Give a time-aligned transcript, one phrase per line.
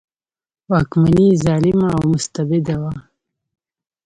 [0.71, 2.93] واکمني ظالمه او مستبده وه.